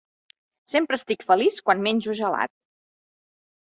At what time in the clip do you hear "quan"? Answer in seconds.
1.69-1.87